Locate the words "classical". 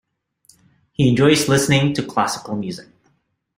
2.03-2.55